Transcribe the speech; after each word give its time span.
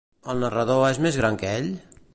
El 0.33 0.39
narrador 0.43 0.81
és 0.87 1.01
més 1.07 1.21
gran 1.21 1.39
que 1.43 1.55
ell? 1.61 1.71